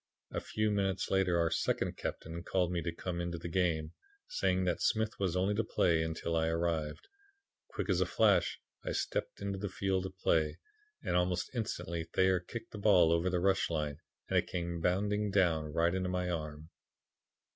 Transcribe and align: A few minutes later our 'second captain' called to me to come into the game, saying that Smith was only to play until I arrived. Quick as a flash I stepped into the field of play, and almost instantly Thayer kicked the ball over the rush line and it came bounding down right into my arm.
A 0.31 0.41
few 0.41 0.71
minutes 0.71 1.11
later 1.11 1.37
our 1.37 1.51
'second 1.51 1.95
captain' 1.95 2.41
called 2.41 2.71
to 2.71 2.73
me 2.73 2.81
to 2.81 2.91
come 2.91 3.21
into 3.21 3.37
the 3.37 3.47
game, 3.47 3.93
saying 4.27 4.63
that 4.63 4.81
Smith 4.81 5.13
was 5.19 5.35
only 5.35 5.53
to 5.53 5.63
play 5.63 6.01
until 6.01 6.35
I 6.35 6.47
arrived. 6.47 7.07
Quick 7.67 7.87
as 7.87 8.01
a 8.01 8.07
flash 8.07 8.59
I 8.83 8.93
stepped 8.93 9.41
into 9.43 9.59
the 9.59 9.69
field 9.69 10.07
of 10.07 10.17
play, 10.17 10.57
and 11.03 11.15
almost 11.15 11.51
instantly 11.53 12.03
Thayer 12.05 12.39
kicked 12.39 12.71
the 12.71 12.79
ball 12.79 13.11
over 13.11 13.29
the 13.29 13.39
rush 13.39 13.69
line 13.69 13.99
and 14.27 14.39
it 14.39 14.47
came 14.47 14.81
bounding 14.81 15.29
down 15.29 15.65
right 15.71 15.93
into 15.93 16.09
my 16.09 16.31
arm. 16.31 16.71